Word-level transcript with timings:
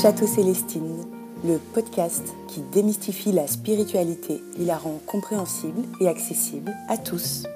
Château 0.00 0.28
Célestine, 0.28 1.04
le 1.44 1.58
podcast 1.74 2.22
qui 2.46 2.60
démystifie 2.60 3.32
la 3.32 3.48
spiritualité 3.48 4.40
et 4.56 4.64
la 4.64 4.78
rend 4.78 5.00
compréhensible 5.08 5.82
et 6.00 6.06
accessible 6.06 6.72
à 6.86 6.96
tous. 6.96 7.48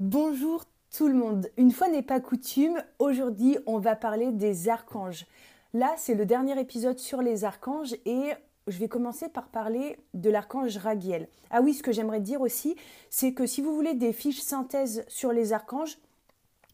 Bonjour 0.00 0.64
tout 0.92 1.06
le 1.06 1.14
monde. 1.14 1.50
Une 1.56 1.70
fois 1.70 1.86
n'est 1.86 2.02
pas 2.02 2.18
coutume, 2.18 2.82
aujourd'hui 2.98 3.58
on 3.66 3.78
va 3.78 3.94
parler 3.94 4.32
des 4.32 4.68
archanges. 4.68 5.24
Là, 5.72 5.94
c'est 5.96 6.16
le 6.16 6.26
dernier 6.26 6.58
épisode 6.58 6.98
sur 6.98 7.22
les 7.22 7.44
archanges 7.44 7.94
et 8.06 8.32
je 8.66 8.76
vais 8.76 8.88
commencer 8.88 9.28
par 9.28 9.50
parler 9.50 9.98
de 10.14 10.30
l'archange 10.30 10.78
Raguel. 10.78 11.28
Ah 11.50 11.60
oui, 11.62 11.74
ce 11.74 11.84
que 11.84 11.92
j'aimerais 11.92 12.20
dire 12.20 12.40
aussi, 12.40 12.74
c'est 13.08 13.34
que 13.34 13.46
si 13.46 13.60
vous 13.60 13.72
voulez 13.72 13.94
des 13.94 14.12
fiches 14.12 14.40
synthèses 14.40 15.04
sur 15.06 15.30
les 15.30 15.52
archanges, 15.52 15.96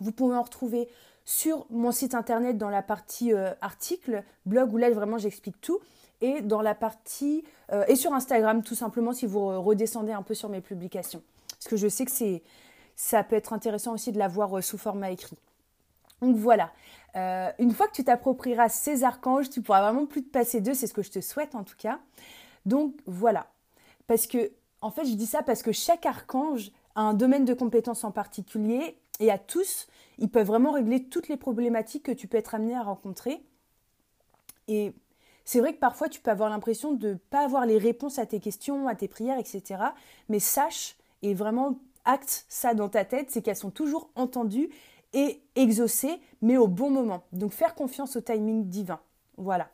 vous 0.01 0.13
pouvez 0.13 0.35
en 0.35 0.43
retrouver 0.43 0.89
sur 1.27 1.67
mon 1.71 1.91
site 1.91 2.15
internet 2.15 2.57
dans 2.57 2.71
la 2.71 2.83
partie 2.83 3.35
euh, 3.35 3.51
article, 3.61 4.23
blog, 4.47 4.73
où 4.73 4.79
là 4.79 4.91
vraiment 4.91 5.19
j'explique 5.19 5.61
tout, 5.61 5.81
et 6.23 6.41
dans 6.41 6.63
la 6.63 6.75
partie 6.75 7.45
euh, 7.73 7.85
et 7.89 7.97
sur 7.97 8.15
Instagram 8.15 8.63
tout 8.63 8.77
simplement 8.77 9.13
si 9.13 9.27
vous 9.27 9.61
redescendez 9.61 10.13
un 10.13 10.23
peu 10.23 10.35
sur 10.35 10.49
mes 10.49 10.61
publications. 10.63 11.23
Parce 11.49 11.69
que 11.69 11.77
je 11.77 11.89
sais 11.89 12.05
que 12.05 12.13
ça 12.95 13.25
peut 13.25 13.37
être 13.37 13.53
intéressant 13.53 13.93
aussi 13.93 14.13
de 14.13 14.19
l'avoir 14.19 14.57
euh, 14.57 14.63
sous 14.63 14.79
format 14.79 15.11
écrit. 15.11 15.37
Donc 16.23 16.37
voilà, 16.37 16.73
une 17.59 17.73
fois 17.73 17.89
que 17.89 17.93
tu 17.93 18.03
t'approprieras 18.03 18.71
ces 18.71 19.05
archanges, 19.05 19.51
tu 19.51 19.61
pourras 19.61 19.83
vraiment 19.83 20.07
plus 20.07 20.23
te 20.23 20.31
passer 20.31 20.63
d'eux, 20.63 20.73
c'est 20.73 20.87
ce 20.87 20.95
que 20.95 21.03
je 21.03 21.11
te 21.11 21.21
souhaite 21.21 21.55
en 21.55 21.63
tout 21.63 21.77
cas. 21.77 21.99
Donc 22.65 22.95
voilà, 23.05 23.49
parce 24.07 24.27
que 24.27 24.51
en 24.81 24.91
fait 24.91 25.05
je 25.05 25.13
dis 25.13 25.27
ça 25.27 25.43
parce 25.43 25.63
que 25.63 25.73
chaque 25.73 26.07
archange 26.07 26.71
a 26.95 27.03
un 27.03 27.13
domaine 27.13 27.45
de 27.45 27.53
compétence 27.53 28.03
en 28.03 28.13
particulier 28.13 28.97
et 29.21 29.31
à 29.31 29.39
tous 29.39 29.89
ils 30.19 30.31
peuvent 30.31 30.47
vraiment 30.47 30.73
régler 30.73 31.05
toutes 31.05 31.29
les 31.29 31.37
problématiques 31.37 32.05
que 32.05 32.13
tu 32.13 32.27
peux 32.27 32.39
être 32.39 32.55
amené 32.55 32.75
à 32.75 32.83
rencontrer. 32.83 33.43
Et 34.69 34.93
c'est 35.45 35.61
vrai 35.61 35.75
que 35.75 35.79
parfois 35.79 36.09
tu 36.09 36.21
peux 36.21 36.31
avoir 36.31 36.51
l'impression 36.51 36.93
de 36.93 37.11
ne 37.11 37.15
pas 37.15 37.45
avoir 37.45 37.67
les 37.67 37.79
réponses 37.79 38.19
à 38.19 38.27
tes 38.27 38.41
questions, 38.41 38.89
à 38.89 38.95
tes 38.95 39.09
prières, 39.09 39.39
etc. 39.39 39.83
Mais 40.29 40.41
sache 40.41 40.97
et 41.23 41.35
vraiment 41.35 41.79
acte 42.05 42.47
ça 42.49 42.75
dans 42.75 42.89
ta 42.89 43.05
tête, 43.05 43.31
c'est 43.31 43.43
qu'elles 43.43 43.57
sont 43.57 43.71
toujours 43.71 44.11
entendues 44.15 44.71
et 45.13 45.41
exaucées, 45.55 46.21
mais 46.43 46.57
au 46.57 46.67
bon 46.67 46.91
moment. 46.91 47.25
Donc 47.33 47.53
faire 47.53 47.75
confiance 47.75 48.17
au 48.17 48.21
timing 48.21 48.69
divin. 48.69 49.01
Voilà. 49.37 49.69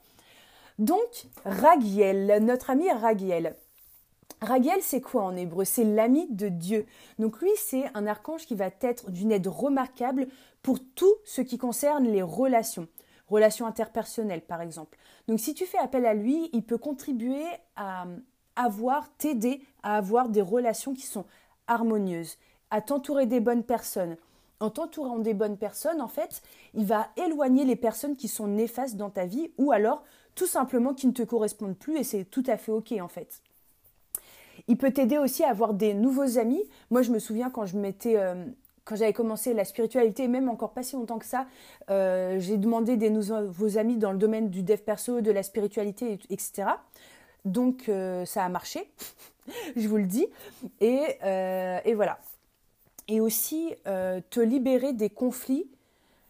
Donc, 0.78 1.26
Ragiel, 1.44 2.42
notre 2.42 2.70
ami 2.70 2.90
Ragiel. 2.90 3.54
Raguel, 4.42 4.82
c'est 4.82 5.00
quoi 5.00 5.22
en 5.22 5.36
hébreu? 5.36 5.64
C'est 5.64 5.84
l'ami 5.84 6.26
de 6.28 6.48
Dieu. 6.48 6.84
Donc 7.20 7.40
lui, 7.40 7.50
c'est 7.56 7.84
un 7.94 8.08
archange 8.08 8.44
qui 8.44 8.56
va 8.56 8.70
être 8.80 9.12
d'une 9.12 9.30
aide 9.30 9.46
remarquable 9.46 10.26
pour 10.62 10.78
tout 10.96 11.14
ce 11.24 11.42
qui 11.42 11.58
concerne 11.58 12.08
les 12.08 12.22
relations, 12.22 12.88
relations 13.28 13.66
interpersonnelles 13.66 14.40
par 14.40 14.60
exemple. 14.60 14.98
Donc 15.28 15.38
si 15.38 15.54
tu 15.54 15.64
fais 15.64 15.78
appel 15.78 16.06
à 16.06 16.14
lui, 16.14 16.50
il 16.52 16.64
peut 16.64 16.76
contribuer 16.76 17.44
à 17.76 18.06
avoir, 18.56 19.14
t'aider 19.16 19.62
à 19.84 19.96
avoir 19.96 20.28
des 20.28 20.42
relations 20.42 20.92
qui 20.92 21.06
sont 21.06 21.24
harmonieuses, 21.68 22.36
à 22.70 22.80
t'entourer 22.80 23.26
des 23.26 23.40
bonnes 23.40 23.64
personnes. 23.64 24.16
En 24.58 24.70
t'entourant 24.70 25.18
des 25.18 25.34
bonnes 25.34 25.56
personnes, 25.56 26.00
en 26.00 26.08
fait, 26.08 26.42
il 26.74 26.84
va 26.84 27.08
éloigner 27.16 27.64
les 27.64 27.76
personnes 27.76 28.16
qui 28.16 28.26
sont 28.26 28.48
néfastes 28.48 28.96
dans 28.96 29.10
ta 29.10 29.24
vie 29.24 29.52
ou 29.56 29.70
alors 29.70 30.02
tout 30.34 30.46
simplement 30.46 30.94
qui 30.94 31.06
ne 31.06 31.12
te 31.12 31.22
correspondent 31.22 31.78
plus 31.78 31.96
et 31.96 32.04
c'est 32.04 32.24
tout 32.24 32.44
à 32.48 32.56
fait 32.56 32.72
ok 32.72 32.92
en 33.00 33.08
fait. 33.08 33.40
Il 34.68 34.76
peut 34.76 34.92
t'aider 34.92 35.18
aussi 35.18 35.44
à 35.44 35.50
avoir 35.50 35.74
des 35.74 35.94
nouveaux 35.94 36.38
amis. 36.38 36.62
Moi, 36.90 37.02
je 37.02 37.10
me 37.10 37.18
souviens 37.18 37.50
quand 37.50 37.66
je 37.66 37.76
euh, 38.06 38.44
j'avais 38.92 39.12
commencé 39.12 39.54
la 39.54 39.64
spiritualité, 39.64 40.28
même 40.28 40.48
encore 40.48 40.72
pas 40.72 40.82
si 40.82 40.96
longtemps 40.96 41.18
que 41.18 41.26
ça, 41.26 41.46
euh, 41.90 42.38
j'ai 42.38 42.56
demandé 42.56 42.96
des 42.96 43.10
nouveaux 43.10 43.78
amis 43.78 43.96
dans 43.96 44.12
le 44.12 44.18
domaine 44.18 44.50
du 44.50 44.62
dev 44.62 44.78
perso, 44.78 45.20
de 45.20 45.30
la 45.30 45.42
spiritualité, 45.42 46.18
etc. 46.30 46.64
Donc 47.44 47.88
euh, 47.88 48.24
ça 48.24 48.44
a 48.44 48.48
marché, 48.48 48.88
je 49.76 49.88
vous 49.88 49.96
le 49.98 50.06
dis. 50.06 50.26
Et, 50.80 51.18
voilà. 51.94 52.18
Et 53.08 53.20
aussi 53.20 53.74
te 53.84 54.40
libérer 54.40 54.92
des 54.92 55.10
conflits, 55.10 55.66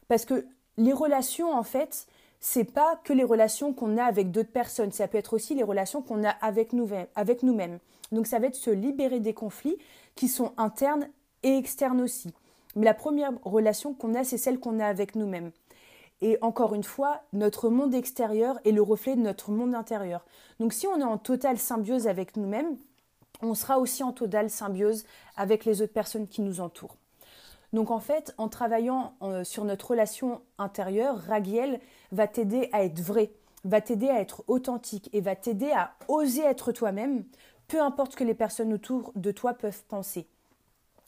parce 0.08 0.24
que 0.24 0.46
les 0.78 0.92
relations, 0.92 1.52
en 1.52 1.62
fait, 1.62 2.06
c'est 2.40 2.64
pas 2.64 3.00
que 3.04 3.12
les 3.12 3.22
relations 3.22 3.72
qu'on 3.72 3.96
a 3.96 4.04
avec 4.04 4.32
d'autres 4.32 4.50
personnes, 4.50 4.90
ça 4.90 5.06
peut 5.06 5.16
être 5.16 5.32
aussi 5.32 5.54
les 5.54 5.62
relations 5.62 6.02
qu'on 6.02 6.24
a 6.24 6.30
avec 6.30 6.72
nous-mêmes. 6.72 7.06
Avec 7.14 7.42
nous 7.44 7.54
Donc 8.12 8.26
ça 8.26 8.38
va 8.38 8.46
être 8.46 8.54
se 8.54 8.70
libérer 8.70 9.20
des 9.20 9.34
conflits 9.34 9.76
qui 10.14 10.28
sont 10.28 10.52
internes 10.56 11.08
et 11.42 11.56
externes 11.56 12.00
aussi. 12.00 12.32
Mais 12.76 12.84
la 12.84 12.94
première 12.94 13.32
relation 13.44 13.94
qu'on 13.94 14.14
a, 14.14 14.24
c'est 14.24 14.38
celle 14.38 14.60
qu'on 14.60 14.78
a 14.78 14.86
avec 14.86 15.16
nous-mêmes. 15.16 15.50
Et 16.20 16.38
encore 16.40 16.74
une 16.74 16.84
fois, 16.84 17.22
notre 17.32 17.68
monde 17.68 17.94
extérieur 17.94 18.60
est 18.64 18.70
le 18.70 18.82
reflet 18.82 19.16
de 19.16 19.20
notre 19.20 19.50
monde 19.50 19.74
intérieur. 19.74 20.24
Donc 20.60 20.72
si 20.72 20.86
on 20.86 21.00
est 21.00 21.04
en 21.04 21.18
totale 21.18 21.58
symbiose 21.58 22.06
avec 22.06 22.36
nous-mêmes, 22.36 22.76
on 23.42 23.54
sera 23.54 23.80
aussi 23.80 24.04
en 24.04 24.12
totale 24.12 24.48
symbiose 24.48 25.04
avec 25.36 25.64
les 25.64 25.82
autres 25.82 25.92
personnes 25.92 26.28
qui 26.28 26.40
nous 26.40 26.60
entourent. 26.60 26.96
Donc 27.72 27.90
en 27.90 27.98
fait, 27.98 28.34
en 28.38 28.48
travaillant 28.48 29.14
euh, 29.22 29.42
sur 29.44 29.64
notre 29.64 29.90
relation 29.90 30.42
intérieure, 30.58 31.18
Ragiel 31.18 31.80
va 32.12 32.28
t'aider 32.28 32.68
à 32.72 32.84
être 32.84 33.00
vrai, 33.00 33.32
va 33.64 33.80
t'aider 33.80 34.08
à 34.08 34.20
être 34.20 34.44
authentique 34.46 35.10
et 35.12 35.20
va 35.20 35.34
t'aider 35.34 35.72
à 35.72 35.94
oser 36.06 36.42
être 36.42 36.70
toi-même, 36.70 37.24
peu 37.72 37.80
importe 37.80 38.12
ce 38.12 38.16
que 38.18 38.24
les 38.24 38.34
personnes 38.34 38.74
autour 38.74 39.12
de 39.16 39.32
toi 39.32 39.54
peuvent 39.54 39.82
penser. 39.88 40.26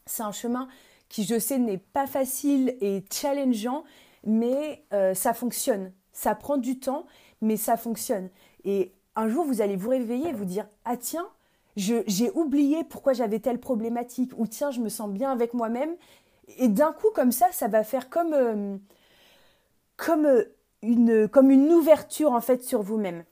C'est 0.07 0.23
un 0.23 0.33
chemin 0.33 0.67
qui, 1.11 1.25
je 1.25 1.39
sais, 1.39 1.59
n'est 1.59 1.77
pas 1.77 2.07
facile 2.07 2.75
et 2.81 3.05
challengeant, 3.13 3.85
mais 4.25 4.83
euh, 4.95 5.13
ça 5.13 5.35
fonctionne. 5.35 5.93
Ça 6.15 6.35
prend 6.35 6.57
du 6.57 6.79
temps, 6.79 7.05
mais 7.43 7.59
ça 7.59 7.77
fonctionne. 7.77 8.31
Et 8.65 8.93
un 9.15 9.29
jour, 9.29 9.45
vous 9.45 9.61
allez 9.61 9.77
vous 9.77 9.91
réveiller 9.91 10.31
et 10.31 10.33
vous 10.33 10.47
dire 10.47 10.67
Ah 10.87 10.97
tiens, 10.97 11.29
j'ai 11.77 12.31
oublié 12.35 12.83
pourquoi 12.83 13.13
j'avais 13.13 13.41
telle 13.41 13.61
problématique, 13.61 14.33
ou 14.39 14.47
tiens, 14.47 14.71
je 14.71 14.81
me 14.81 14.89
sens 14.89 15.11
bien 15.11 15.31
avec 15.31 15.53
moi-même, 15.53 15.95
et 16.57 16.69
d'un 16.69 16.93
coup, 16.93 17.11
comme 17.15 17.33
ça, 17.33 17.53
ça 17.53 17.69
va 17.69 17.85
faire 17.85 18.09
comme, 18.09 18.33
euh, 18.33 18.79
euh, 20.09 20.45
une, 20.81 21.29
comme 21.29 21.51
une 21.51 21.71
ouverture 21.75 22.33
en 22.33 22.41
fait 22.41 22.65
sur 22.65 22.81
vous-même. 22.81 23.23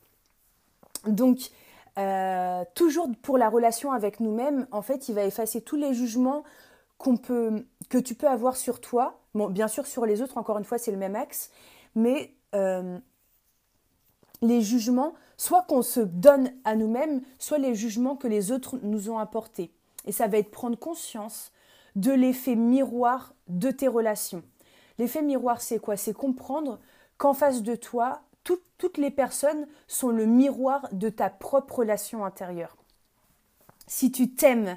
Donc, 1.06 1.50
euh, 1.98 2.64
toujours 2.74 3.08
pour 3.22 3.38
la 3.38 3.48
relation 3.48 3.92
avec 3.92 4.20
nous-mêmes, 4.20 4.66
en 4.70 4.82
fait, 4.82 5.08
il 5.08 5.14
va 5.14 5.24
effacer 5.24 5.60
tous 5.60 5.76
les 5.76 5.94
jugements 5.94 6.42
qu'on 6.98 7.16
peut, 7.16 7.66
que 7.88 7.98
tu 7.98 8.14
peux 8.14 8.28
avoir 8.28 8.56
sur 8.56 8.80
toi. 8.80 9.20
Bon, 9.34 9.48
bien 9.48 9.68
sûr, 9.68 9.86
sur 9.86 10.06
les 10.06 10.22
autres, 10.22 10.38
encore 10.38 10.58
une 10.58 10.64
fois, 10.64 10.78
c'est 10.78 10.92
le 10.92 10.96
même 10.96 11.16
axe. 11.16 11.50
Mais 11.94 12.34
les 14.42 14.60
jugements, 14.60 15.14
soit 15.36 15.62
qu'on 15.62 15.82
se 15.82 16.00
donne 16.00 16.52
à 16.64 16.76
nous-mêmes, 16.76 17.22
soit 17.38 17.58
les 17.58 17.74
jugements 17.74 18.16
que 18.16 18.28
les 18.28 18.52
autres 18.52 18.78
nous 18.82 19.08
ont 19.08 19.18
apportés. 19.18 19.72
Et 20.04 20.12
ça 20.12 20.26
va 20.26 20.38
être 20.38 20.50
prendre 20.50 20.78
conscience 20.78 21.52
de 21.94 22.12
l'effet 22.12 22.56
miroir 22.56 23.34
de 23.48 23.70
tes 23.70 23.88
relations. 23.88 24.42
L'effet 24.98 25.22
miroir, 25.22 25.60
c'est 25.60 25.78
quoi? 25.78 25.96
C'est 25.96 26.12
comprendre 26.12 26.80
qu'en 27.18 27.34
face 27.34 27.62
de 27.62 27.74
toi, 27.76 28.22
toutes 28.44 28.98
les 28.98 29.10
personnes 29.10 29.66
sont 29.86 30.08
le 30.08 30.26
miroir 30.26 30.88
de 30.92 31.08
ta 31.08 31.30
propre 31.30 31.80
relation 31.80 32.24
intérieure. 32.24 32.76
Si 33.86 34.10
tu 34.10 34.34
t'aimes, 34.34 34.76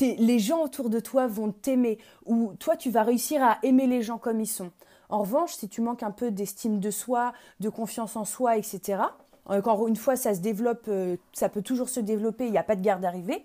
les 0.00 0.38
gens 0.38 0.62
autour 0.62 0.90
de 0.90 1.00
toi 1.00 1.26
vont 1.26 1.52
t'aimer, 1.52 1.98
ou 2.26 2.54
toi, 2.58 2.76
tu 2.76 2.90
vas 2.90 3.02
réussir 3.02 3.42
à 3.42 3.58
aimer 3.62 3.86
les 3.86 4.02
gens 4.02 4.18
comme 4.18 4.40
ils 4.40 4.46
sont. 4.46 4.70
En 5.08 5.20
revanche, 5.20 5.54
si 5.54 5.68
tu 5.68 5.80
manques 5.80 6.02
un 6.02 6.10
peu 6.10 6.30
d'estime 6.30 6.80
de 6.80 6.90
soi, 6.90 7.32
de 7.58 7.68
confiance 7.68 8.16
en 8.16 8.24
soi, 8.24 8.56
etc., 8.56 9.02
encore 9.46 9.88
une 9.88 9.96
fois, 9.96 10.16
ça 10.16 10.34
se 10.34 10.40
développe, 10.40 10.84
euh, 10.88 11.16
ça 11.32 11.48
peut 11.48 11.62
toujours 11.62 11.88
se 11.88 11.98
développer, 11.98 12.46
il 12.46 12.52
n'y 12.52 12.58
a 12.58 12.62
pas 12.62 12.76
de 12.76 12.82
garde 12.82 13.00
d'arrivée, 13.00 13.44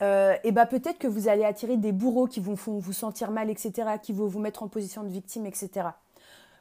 euh, 0.00 0.36
et 0.44 0.52
bah 0.52 0.66
peut-être 0.66 0.98
que 0.98 1.08
vous 1.08 1.26
allez 1.26 1.44
attirer 1.44 1.76
des 1.76 1.90
bourreaux 1.90 2.28
qui 2.28 2.38
vont 2.38 2.54
vous 2.54 2.92
sentir 2.92 3.32
mal, 3.32 3.50
etc., 3.50 3.72
qui 4.00 4.12
vont 4.12 4.26
vous 4.26 4.38
mettre 4.38 4.62
en 4.62 4.68
position 4.68 5.02
de 5.02 5.08
victime, 5.08 5.46
etc. 5.46 5.88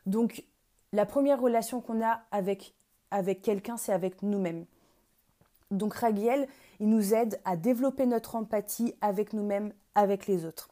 Donc 0.08 0.44
la 0.94 1.06
première 1.06 1.42
relation 1.42 1.82
qu'on 1.82 2.04
a 2.04 2.22
avec, 2.32 2.74
avec 3.12 3.42
quelqu'un, 3.42 3.78
c'est 3.78 3.94
avec 3.94 4.24
nous-mêmes. 4.24 4.66
Donc 5.72 5.96
Raguel, 5.96 6.48
il 6.80 6.90
nous 6.90 7.14
aide 7.14 7.40
à 7.46 7.58
développer 7.58 8.06
notre 8.06 8.36
empathie 8.36 8.96
avec 9.02 9.34
nous-mêmes, 9.34 9.74
avec 9.96 10.28
les 10.28 10.46
autres. 10.46 10.70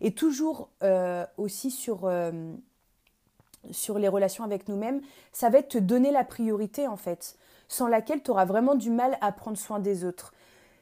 Et 0.00 0.12
toujours 0.12 0.68
euh, 0.82 1.24
aussi 1.36 1.70
sur, 1.70 2.04
euh, 2.04 2.52
sur 3.70 3.98
les 3.98 4.08
relations 4.08 4.42
avec 4.42 4.68
nous-mêmes, 4.68 5.00
ça 5.32 5.48
va 5.48 5.58
être 5.58 5.68
te 5.68 5.78
donner 5.78 6.10
la 6.10 6.24
priorité 6.24 6.88
en 6.88 6.96
fait, 6.96 7.36
sans 7.68 7.86
laquelle 7.86 8.22
tu 8.22 8.30
auras 8.32 8.44
vraiment 8.44 8.74
du 8.74 8.90
mal 8.90 9.16
à 9.20 9.30
prendre 9.30 9.56
soin 9.56 9.78
des 9.78 10.04
autres. 10.04 10.34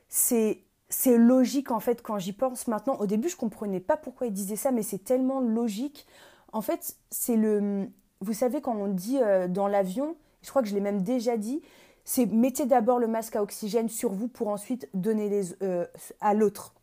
C'est 0.08 0.64
logique 1.06 1.70
en 1.70 1.80
fait 1.80 2.02
quand 2.02 2.18
j'y 2.18 2.32
pense 2.32 2.66
maintenant. 2.66 2.96
Au 2.96 3.06
début, 3.06 3.28
je 3.28 3.36
comprenais 3.36 3.80
pas 3.80 3.96
pourquoi 3.96 4.26
il 4.26 4.32
disait 4.32 4.56
ça, 4.56 4.72
mais 4.72 4.82
c'est 4.82 5.04
tellement 5.04 5.40
logique. 5.40 6.06
En 6.52 6.62
fait, 6.62 6.96
c'est 7.10 7.36
le. 7.36 7.88
Vous 8.20 8.34
savez, 8.34 8.60
quand 8.60 8.76
on 8.76 8.88
dit 8.88 9.18
euh, 9.18 9.48
dans 9.48 9.66
l'avion, 9.66 10.14
je 10.42 10.50
crois 10.50 10.62
que 10.62 10.68
je 10.68 10.74
l'ai 10.74 10.80
même 10.80 11.02
déjà 11.02 11.36
dit, 11.36 11.62
c'est 12.04 12.26
mettez 12.26 12.66
d'abord 12.66 12.98
le 12.98 13.06
masque 13.06 13.36
à 13.36 13.42
oxygène 13.42 13.88
sur 13.88 14.12
vous 14.12 14.28
pour 14.28 14.48
ensuite 14.48 14.88
donner 14.92 15.28
les, 15.28 15.54
euh, 15.62 15.86
à 16.20 16.34
l'autre. 16.34 16.74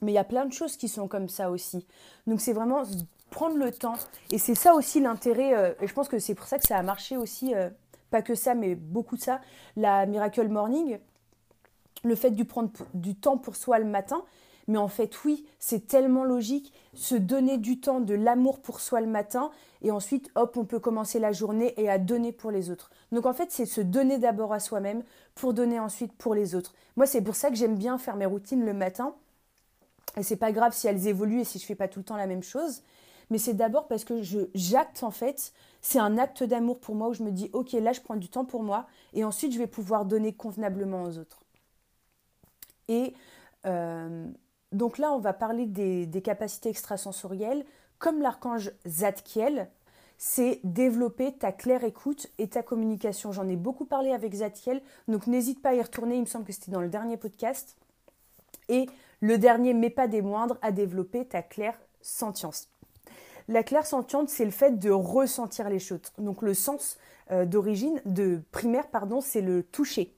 Mais 0.00 0.12
il 0.12 0.14
y 0.14 0.18
a 0.18 0.24
plein 0.24 0.46
de 0.46 0.52
choses 0.52 0.76
qui 0.76 0.88
sont 0.88 1.08
comme 1.08 1.28
ça 1.28 1.50
aussi. 1.50 1.86
Donc 2.26 2.40
c'est 2.40 2.54
vraiment 2.54 2.82
prendre 3.30 3.58
le 3.58 3.70
temps. 3.70 3.96
Et 4.30 4.38
c'est 4.38 4.54
ça 4.54 4.74
aussi 4.74 5.00
l'intérêt, 5.00 5.54
euh, 5.54 5.74
et 5.80 5.86
je 5.86 5.92
pense 5.92 6.08
que 6.08 6.18
c'est 6.18 6.34
pour 6.34 6.46
ça 6.46 6.58
que 6.58 6.66
ça 6.66 6.78
a 6.78 6.82
marché 6.82 7.18
aussi, 7.18 7.52
pas 8.10 8.22
que 8.22 8.34
ça, 8.34 8.54
mais 8.54 8.74
beaucoup 8.74 9.16
de 9.16 9.22
ça, 9.22 9.40
la 9.76 10.06
Miracle 10.06 10.48
Morning, 10.48 10.98
le 12.02 12.14
fait 12.14 12.30
de 12.30 12.42
prendre 12.42 12.70
du 12.94 13.14
temps 13.14 13.36
pour 13.36 13.56
soi 13.56 13.78
le 13.78 13.84
matin. 13.84 14.24
Mais 14.70 14.78
en 14.78 14.88
fait, 14.88 15.24
oui, 15.24 15.44
c'est 15.58 15.86
tellement 15.86 16.24
logique, 16.24 16.72
se 16.94 17.14
donner 17.14 17.58
du 17.58 17.80
temps, 17.80 18.00
de 18.00 18.14
l'amour 18.14 18.60
pour 18.60 18.80
soi 18.80 19.00
le 19.00 19.06
matin, 19.06 19.50
et 19.82 19.90
ensuite, 19.90 20.30
hop, 20.34 20.56
on 20.56 20.64
peut 20.64 20.78
commencer 20.78 21.18
la 21.18 21.32
journée 21.32 21.74
et 21.76 21.90
à 21.90 21.98
donner 21.98 22.32
pour 22.32 22.50
les 22.50 22.70
autres. 22.70 22.90
Donc 23.12 23.26
en 23.26 23.32
fait, 23.32 23.50
c'est 23.50 23.66
se 23.66 23.80
donner 23.80 24.18
d'abord 24.18 24.52
à 24.52 24.60
soi-même 24.60 25.02
pour 25.34 25.54
donner 25.54 25.78
ensuite 25.78 26.12
pour 26.12 26.34
les 26.34 26.54
autres. 26.54 26.74
Moi, 26.96 27.06
c'est 27.06 27.20
pour 27.20 27.34
ça 27.34 27.50
que 27.50 27.56
j'aime 27.56 27.76
bien 27.76 27.98
faire 27.98 28.16
mes 28.16 28.26
routines 28.26 28.64
le 28.64 28.72
matin. 28.72 29.14
Et 30.16 30.22
c'est 30.22 30.36
pas 30.36 30.52
grave 30.52 30.72
si 30.72 30.86
elles 30.86 31.06
évoluent 31.06 31.40
et 31.40 31.44
si 31.44 31.58
je 31.58 31.66
fais 31.66 31.74
pas 31.74 31.88
tout 31.88 32.00
le 32.00 32.04
temps 32.04 32.16
la 32.16 32.26
même 32.26 32.42
chose 32.42 32.82
mais 33.30 33.38
c'est 33.38 33.54
d'abord 33.54 33.86
parce 33.86 34.04
que 34.04 34.22
je 34.22 34.40
j'acte 34.54 35.02
en 35.04 35.12
fait, 35.12 35.52
c'est 35.80 36.00
un 36.00 36.18
acte 36.18 36.42
d'amour 36.42 36.80
pour 36.80 36.96
moi 36.96 37.08
où 37.08 37.14
je 37.14 37.22
me 37.22 37.30
dis 37.30 37.48
ok 37.52 37.72
là 37.72 37.92
je 37.92 38.00
prends 38.00 38.16
du 38.16 38.28
temps 38.28 38.44
pour 38.44 38.62
moi 38.62 38.86
et 39.14 39.24
ensuite 39.24 39.52
je 39.52 39.58
vais 39.58 39.68
pouvoir 39.68 40.04
donner 40.04 40.32
convenablement 40.32 41.04
aux 41.04 41.16
autres. 41.16 41.44
Et 42.88 43.14
euh, 43.66 44.26
donc 44.72 44.98
là 44.98 45.12
on 45.12 45.18
va 45.18 45.32
parler 45.32 45.66
des, 45.66 46.22
capacités 46.22 46.68
extrasensorielles 46.68 47.64
comme 47.98 48.22
l'archange 48.22 48.72
Zadkiel, 48.86 49.68
c'est 50.16 50.60
développer 50.64 51.32
ta 51.32 51.52
claire 51.52 51.84
écoute 51.84 52.28
et 52.38 52.48
ta 52.48 52.62
communication. 52.62 53.32
J'en 53.32 53.48
ai 53.48 53.56
beaucoup 53.56 53.84
parlé 53.84 54.12
avec 54.12 54.34
Zadkiel, 54.34 54.82
donc 55.08 55.26
n'hésite 55.26 55.60
pas 55.60 55.70
à 55.70 55.74
y 55.74 55.82
retourner, 55.82 56.16
il 56.16 56.22
me 56.22 56.26
semble 56.26 56.44
que 56.44 56.52
c'était 56.52 56.70
dans 56.70 56.80
le 56.80 56.88
dernier 56.88 57.16
podcast. 57.16 57.76
Et 58.68 58.86
le 59.20 59.36
dernier, 59.36 59.74
mais 59.74 59.90
pas 59.90 60.08
des 60.08 60.22
moindres, 60.22 60.56
à 60.62 60.72
développer 60.72 61.26
ta 61.26 61.42
claire 61.42 61.78
sentience. 62.00 62.68
La 63.48 63.62
claire 63.62 63.86
sentiente, 63.86 64.28
c'est 64.28 64.44
le 64.44 64.50
fait 64.50 64.78
de 64.78 64.90
ressentir 64.90 65.68
les 65.68 65.78
choses. 65.78 66.00
Donc 66.18 66.40
le 66.40 66.54
sens 66.54 66.98
euh, 67.32 67.44
d'origine, 67.44 68.00
de 68.04 68.40
primaire, 68.52 68.88
pardon, 68.88 69.20
c'est 69.20 69.40
le 69.40 69.62
toucher. 69.62 70.14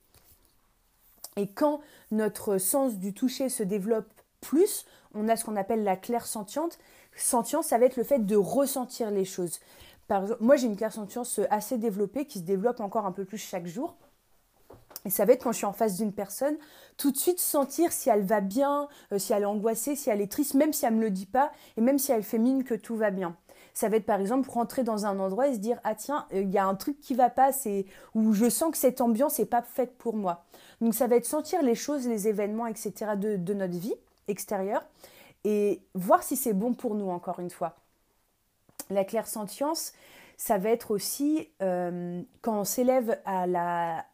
Et 1.37 1.48
quand 1.48 1.81
notre 2.10 2.58
sens 2.58 2.98
du 2.98 3.14
toucher 3.14 3.48
se 3.48 3.62
développe 3.62 4.12
plus, 4.42 4.84
on 5.14 5.28
a 5.28 5.36
ce 5.36 5.44
qu'on 5.44 5.56
appelle 5.56 5.84
la 5.84 5.96
claire 5.96 6.26
sentiente. 6.26 6.78
Sentience, 7.16 7.66
ça 7.68 7.78
va 7.78 7.86
être 7.86 7.96
le 7.96 8.04
fait 8.04 8.18
de 8.18 8.36
ressentir 8.36 9.10
les 9.10 9.24
choses. 9.24 9.60
Par 10.08 10.22
exemple, 10.22 10.42
moi, 10.42 10.56
j'ai 10.56 10.66
une 10.66 10.76
claire 10.76 10.92
sentience 10.92 11.40
assez 11.48 11.78
développée 11.78 12.26
qui 12.26 12.40
se 12.40 12.44
développe 12.44 12.80
encore 12.80 13.06
un 13.06 13.12
peu 13.12 13.24
plus 13.24 13.38
chaque 13.38 13.66
jour. 13.66 13.96
Et 15.04 15.10
ça 15.10 15.24
va 15.24 15.32
être 15.32 15.42
quand 15.42 15.52
je 15.52 15.56
suis 15.56 15.66
en 15.66 15.72
face 15.72 15.96
d'une 15.96 16.12
personne, 16.12 16.56
tout 16.96 17.10
de 17.10 17.16
suite 17.16 17.40
sentir 17.40 17.92
si 17.92 18.08
elle 18.08 18.22
va 18.22 18.40
bien, 18.40 18.88
euh, 19.12 19.18
si 19.18 19.32
elle 19.32 19.42
est 19.42 19.46
angoissée, 19.46 19.96
si 19.96 20.10
elle 20.10 20.20
est 20.20 20.30
triste, 20.30 20.54
même 20.54 20.72
si 20.72 20.86
elle 20.86 20.94
ne 20.94 20.98
me 20.98 21.04
le 21.04 21.10
dit 21.10 21.26
pas, 21.26 21.50
et 21.76 21.80
même 21.80 21.98
si 21.98 22.12
elle 22.12 22.22
fait 22.22 22.38
mine 22.38 22.62
que 22.62 22.74
tout 22.74 22.94
va 22.94 23.10
bien. 23.10 23.36
Ça 23.74 23.88
va 23.88 23.96
être 23.96 24.06
par 24.06 24.20
exemple 24.20 24.48
rentrer 24.50 24.84
dans 24.84 25.06
un 25.06 25.18
endroit 25.18 25.48
et 25.48 25.54
se 25.54 25.58
dire 25.58 25.80
ah 25.82 25.94
tiens 25.94 26.26
euh, 26.34 26.42
il 26.42 26.50
y 26.50 26.58
a 26.58 26.66
un 26.66 26.74
truc 26.74 27.00
qui 27.00 27.14
va 27.14 27.30
pas, 27.30 27.52
c'est 27.52 27.86
où 28.14 28.32
je 28.32 28.48
sens 28.48 28.70
que 28.70 28.76
cette 28.76 29.00
ambiance 29.00 29.38
n'est 29.38 29.46
pas 29.46 29.62
faite 29.62 29.96
pour 29.96 30.14
moi. 30.14 30.44
Donc 30.80 30.94
ça 30.94 31.06
va 31.06 31.16
être 31.16 31.26
sentir 31.26 31.62
les 31.62 31.74
choses, 31.74 32.06
les 32.06 32.28
événements, 32.28 32.66
etc. 32.66 33.16
de 33.16 33.54
notre 33.54 33.78
vie 33.78 33.94
extérieure 34.28 34.84
et 35.44 35.80
voir 35.94 36.22
si 36.22 36.36
c'est 36.36 36.52
bon 36.52 36.74
pour 36.74 36.94
nous 36.94 37.10
encore 37.10 37.40
une 37.40 37.50
fois. 37.50 37.76
La 38.90 39.04
claire 39.04 39.26
sentience, 39.26 39.92
ça 40.36 40.58
va 40.58 40.70
être 40.70 40.90
aussi 40.90 41.48
euh, 41.62 42.22
quand 42.40 42.58
on 42.60 42.64
s'élève 42.64 43.19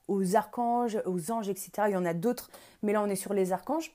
aux 0.08 0.36
archanges, 0.36 0.98
aux 1.06 1.30
anges, 1.30 1.48
etc. 1.48 1.70
Il 1.86 1.92
y 1.92 1.96
en 1.96 2.04
a 2.04 2.14
d'autres, 2.14 2.50
mais 2.82 2.92
là 2.92 3.02
on 3.02 3.06
est 3.06 3.16
sur 3.16 3.34
les 3.34 3.52
archanges. 3.52 3.92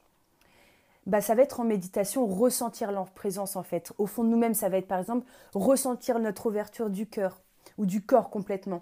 Bah, 1.05 1.19
ça 1.19 1.35
va 1.35 1.41
être 1.41 1.59
en 1.59 1.65
méditation, 1.65 2.25
ressentir 2.25 2.91
leur 2.91 3.11
présence 3.11 3.55
en 3.55 3.63
fait. 3.63 3.91
Au 3.97 4.05
fond 4.05 4.23
de 4.23 4.29
nous-mêmes, 4.29 4.53
ça 4.53 4.69
va 4.69 4.77
être 4.77 4.87
par 4.87 4.99
exemple 4.99 5.27
ressentir 5.53 6.19
notre 6.19 6.45
ouverture 6.45 6.89
du 6.89 7.07
cœur 7.07 7.41
ou 7.77 7.85
du 7.85 8.01
corps 8.01 8.29
complètement. 8.29 8.79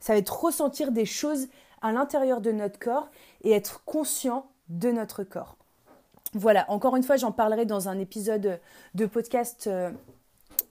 Ça 0.00 0.14
va 0.14 0.18
être 0.18 0.42
ressentir 0.42 0.90
des 0.90 1.06
choses 1.06 1.48
à 1.80 1.92
l'intérieur 1.92 2.40
de 2.40 2.50
notre 2.50 2.78
corps 2.78 3.08
et 3.42 3.52
être 3.52 3.84
conscient 3.84 4.46
de 4.68 4.90
notre 4.90 5.22
corps. 5.22 5.56
Voilà, 6.34 6.64
encore 6.70 6.96
une 6.96 7.02
fois, 7.02 7.16
j'en 7.16 7.30
parlerai 7.30 7.66
dans 7.66 7.90
un 7.90 7.98
épisode 7.98 8.58
de 8.94 9.06
podcast 9.06 9.66
euh, 9.66 9.90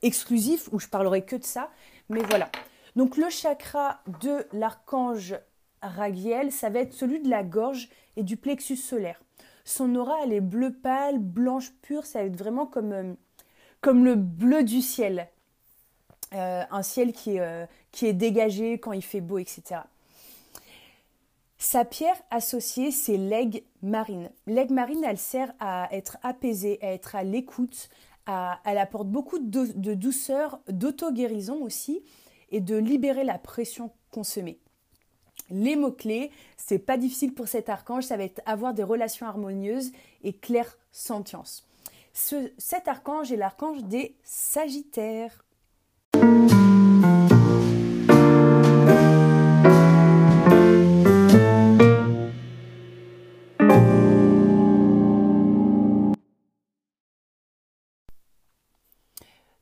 exclusif 0.02 0.69
où 0.72 0.80
je 0.80 0.88
parlerai 0.88 1.24
que 1.24 1.36
de 1.36 1.44
ça. 1.44 1.69
Mais 2.10 2.22
voilà. 2.24 2.50
Donc 2.96 3.16
le 3.16 3.30
chakra 3.30 4.02
de 4.22 4.48
l'archange 4.54 5.36
Raguel, 5.84 6.52
ça 6.52 6.69
va 6.69 6.80
être 6.80 6.94
celui 6.94 7.22
de 7.22 7.30
la 7.30 7.44
gorge 7.44 7.90
et 8.18 8.24
du 8.24 8.38
plexus 8.38 8.75
solaire. 8.75 9.22
Son 9.63 9.94
aura, 9.96 10.24
elle 10.24 10.34
est 10.34 10.42
bleu 10.42 10.74
pâle, 10.74 11.19
blanche 11.19 11.72
pure, 11.84 12.06
ça 12.06 12.19
va 12.19 12.25
être 12.25 12.38
vraiment 12.38 12.66
comme, 12.66 12.92
euh, 12.92 13.13
le 13.86 14.16
bleu 14.16 14.63
du 14.63 14.81
ciel. 14.81 15.28
Euh, 16.34 16.63
un 16.72 16.81
ciel 16.81 17.13
qui 17.13 17.38
est, 17.38 17.68
qui 17.92 18.08
est 18.08 18.13
dégagé 18.13 18.80
quand 18.80 18.94
il 18.94 19.04
fait 19.04 19.22
beau, 19.22 19.38
etc. 19.38 19.81
Sa 21.62 21.86
pierre 21.86 22.19
associée, 22.31 22.90
c'est 22.90 23.18
l'aigle 23.18 23.62
marine. 23.84 24.31
L'aigle 24.48 24.74
marine, 24.74 25.04
elle 25.04 25.19
sert 25.19 25.54
à 25.60 25.90
être 25.92 26.18
apaisée, 26.24 26.80
à 26.81 26.88
être 26.88 27.16
à 27.16 27.22
l'écoute, 27.22 27.88
elle 28.25 28.80
apporte 28.80 29.08
beaucoup 29.08 29.38
de, 29.38 29.94
douceur, 29.94 30.60
d'auto-guérison 30.69 31.62
aussi, 31.62 32.02
et 32.50 32.62
de 32.62 32.75
libérer 32.75 33.24
la 33.24 33.38
pression 33.38 33.92
consommée. 34.10 34.58
Les 35.52 35.75
mots-clés, 35.75 36.31
c'est 36.58 36.80
pas 36.80 36.98
difficile 36.98 37.31
pour 37.31 37.48
cet 37.48 37.69
archange, 37.69 38.06
ça 38.06 38.18
va 38.18 38.24
être 38.24 38.42
avoir 38.48 38.74
des 38.74 38.84
relations 38.84 39.28
harmonieuses 39.28 39.92
et 40.24 40.34
clair 40.34 40.80
sentience. 40.92 41.68
cet 42.12 42.88
archange 42.88 43.31
est 43.31 43.38
l'archange 43.38 43.84
des 43.84 44.16
Sagittaires. 44.24 45.46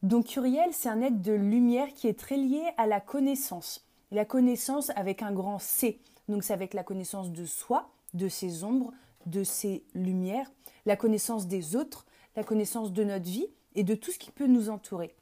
Donc 0.01 0.33
Uriel, 0.37 0.69
c'est 0.71 0.87
un 0.87 1.01
être 1.01 1.21
de 1.21 1.33
lumière 1.33 1.93
qui 1.93 2.07
est 2.07 2.17
très 2.17 2.37
lié 2.37 2.63
à 2.77 2.87
la 2.87 3.01
connaissance. 3.01 3.85
la 4.11 4.23
connaissance 4.23 4.91
avec 4.95 5.21
un 5.21 5.33
grand 5.33 5.59
C. 5.59 5.99
Donc 6.29 6.43
c'est 6.43 6.53
avec 6.53 6.73
la 6.73 6.83
connaissance 6.83 7.31
de 7.31 7.45
soi, 7.45 7.89
de 8.13 8.29
ses 8.29 8.63
ombres, 8.63 8.93
de 9.25 9.43
ses 9.43 9.83
lumières, 9.93 10.49
la 10.85 10.95
connaissance 10.95 11.47
des 11.47 11.75
autres, 11.75 12.05
la 12.37 12.43
connaissance 12.45 12.93
de 12.93 13.03
notre 13.03 13.25
vie 13.25 13.47
et 13.75 13.83
de 13.83 13.93
tout 13.93 14.11
ce 14.11 14.17
qui 14.17 14.31
peut 14.31 14.47
nous 14.47 14.69
entourer. 14.69 15.13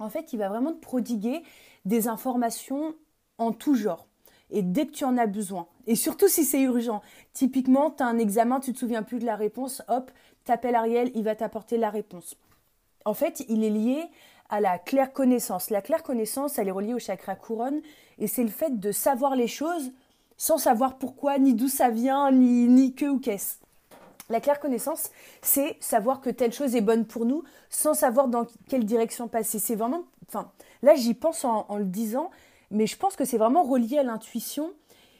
En 0.00 0.10
fait, 0.10 0.32
il 0.32 0.38
va 0.38 0.48
vraiment 0.48 0.72
te 0.72 0.80
prodiguer 0.80 1.42
des 1.84 2.08
informations 2.08 2.96
en 3.38 3.52
tout 3.52 3.76
genre. 3.76 4.08
Et 4.50 4.62
dès 4.62 4.86
que 4.86 4.92
tu 4.92 5.04
en 5.04 5.16
as 5.16 5.28
besoin, 5.28 5.68
et 5.86 5.94
surtout 5.94 6.28
si 6.28 6.44
c'est 6.44 6.60
urgent, 6.60 7.02
typiquement, 7.34 7.90
tu 7.92 8.02
as 8.02 8.06
un 8.06 8.18
examen, 8.18 8.58
tu 8.58 8.72
te 8.72 8.78
souviens 8.78 9.04
plus 9.04 9.20
de 9.20 9.26
la 9.26 9.36
réponse, 9.36 9.80
hop, 9.88 10.10
t'appelles 10.44 10.74
Ariel, 10.74 11.12
il 11.14 11.22
va 11.22 11.36
t'apporter 11.36 11.78
la 11.78 11.88
réponse 11.88 12.36
en 13.04 13.14
fait, 13.14 13.44
il 13.48 13.64
est 13.64 13.70
lié 13.70 14.04
à 14.48 14.60
la 14.60 14.78
claire 14.78 15.12
connaissance. 15.12 15.70
La 15.70 15.82
claire 15.82 16.02
connaissance, 16.02 16.58
elle 16.58 16.68
est 16.68 16.72
reliée 16.72 16.94
au 16.94 16.98
chakra 16.98 17.34
couronne, 17.34 17.80
et 18.18 18.26
c'est 18.26 18.42
le 18.42 18.50
fait 18.50 18.78
de 18.78 18.92
savoir 18.92 19.34
les 19.36 19.48
choses 19.48 19.92
sans 20.36 20.58
savoir 20.58 20.98
pourquoi, 20.98 21.38
ni 21.38 21.54
d'où 21.54 21.68
ça 21.68 21.90
vient, 21.90 22.30
ni, 22.32 22.66
ni 22.66 22.94
que 22.94 23.06
ou 23.06 23.18
qu'est-ce. 23.18 23.56
La 24.28 24.40
claire 24.40 24.60
connaissance, 24.60 25.10
c'est 25.40 25.76
savoir 25.80 26.20
que 26.20 26.30
telle 26.30 26.52
chose 26.52 26.74
est 26.74 26.80
bonne 26.80 27.06
pour 27.06 27.26
nous 27.26 27.44
sans 27.70 27.94
savoir 27.94 28.28
dans 28.28 28.46
quelle 28.68 28.84
direction 28.84 29.28
passer. 29.28 29.58
C'est 29.58 29.74
vraiment, 29.74 30.04
enfin, 30.28 30.50
là 30.82 30.94
j'y 30.94 31.14
pense 31.14 31.44
en, 31.44 31.66
en, 31.68 31.76
le 31.76 31.84
disant, 31.84 32.30
mais 32.70 32.86
je 32.86 32.96
pense 32.96 33.14
que 33.14 33.24
c'est 33.24 33.38
vraiment 33.38 33.62
relié 33.62 33.98
à 33.98 34.02
l'intuition 34.02 34.72